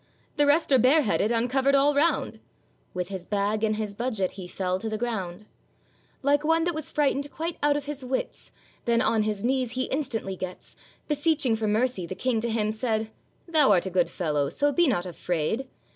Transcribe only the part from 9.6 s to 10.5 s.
he instantly